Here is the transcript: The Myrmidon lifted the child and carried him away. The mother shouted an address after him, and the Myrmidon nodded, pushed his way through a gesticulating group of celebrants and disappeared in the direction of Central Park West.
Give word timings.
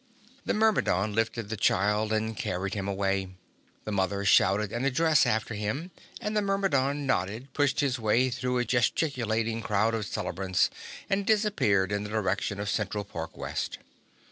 The 0.45 0.55
Myrmidon 0.55 1.13
lifted 1.13 1.49
the 1.49 1.57
child 1.57 2.11
and 2.11 2.35
carried 2.35 2.73
him 2.73 2.87
away. 2.87 3.35
The 3.83 3.91
mother 3.91 4.25
shouted 4.25 4.71
an 4.73 4.83
address 4.83 5.27
after 5.27 5.53
him, 5.53 5.91
and 6.19 6.35
the 6.35 6.41
Myrmidon 6.41 7.05
nodded, 7.05 7.53
pushed 7.53 7.81
his 7.81 7.99
way 7.99 8.31
through 8.31 8.57
a 8.57 8.65
gesticulating 8.65 9.59
group 9.59 9.93
of 9.93 10.07
celebrants 10.07 10.71
and 11.07 11.23
disappeared 11.23 11.91
in 11.91 12.03
the 12.03 12.09
direction 12.09 12.59
of 12.59 12.67
Central 12.67 13.03
Park 13.05 13.37
West. 13.37 13.77